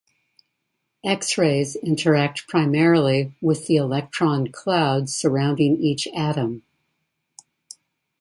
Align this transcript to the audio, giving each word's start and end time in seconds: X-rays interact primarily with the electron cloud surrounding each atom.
X-rays 1.05 1.75
interact 1.75 2.47
primarily 2.47 3.35
with 3.39 3.67
the 3.67 3.75
electron 3.75 4.51
cloud 4.51 5.11
surrounding 5.11 5.77
each 5.79 6.07
atom. 6.07 6.63